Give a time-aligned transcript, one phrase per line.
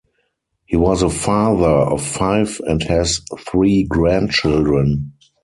[0.65, 5.13] He was a father of five and has three grandchildren.